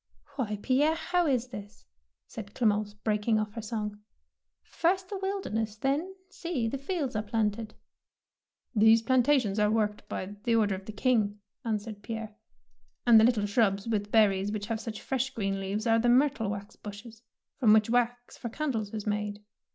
[0.35, 1.85] «Why, Pierre, how is this?
[2.25, 3.99] said Clemence, breaking off her song;"
[4.79, 7.75] first the wilderness, then, see, the fields are planted!"
[8.83, 12.35] These plantations are worked by the order of the King,'^ answered Pierre,
[13.05, 16.09] and the little shrubs with ber ries which have such fresh green leaves are the
[16.09, 17.21] myrtle wax bushes,
[17.59, 19.43] from which wax for candles is made.